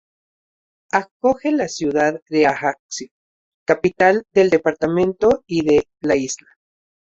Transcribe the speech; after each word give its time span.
Acoge 0.91 1.51
la 1.51 1.67
ciudad 1.67 2.21
de 2.27 2.47
Ajaccio, 2.47 3.09
capital 3.67 4.25
del 4.33 4.49
departamento 4.49 5.43
y 5.45 5.63
de 5.63 5.87
la 5.99 6.15
isla. 6.15 6.47